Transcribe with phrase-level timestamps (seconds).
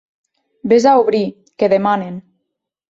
[0.71, 1.21] Ves a obrir,
[1.61, 2.21] que demanen.